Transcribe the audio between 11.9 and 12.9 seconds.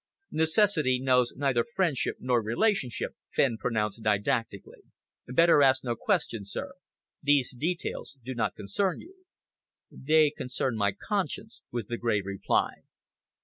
grave reply.